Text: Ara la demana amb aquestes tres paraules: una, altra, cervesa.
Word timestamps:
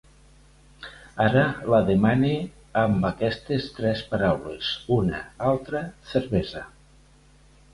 Ara 1.25 1.43
la 1.73 1.81
demana 1.89 2.31
amb 2.85 3.05
aquestes 3.11 3.67
tres 3.77 4.01
paraules: 4.15 4.71
una, 4.97 5.21
altra, 5.51 5.83
cervesa. 6.15 6.65